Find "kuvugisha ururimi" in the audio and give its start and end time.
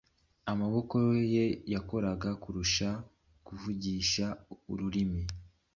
3.45-5.21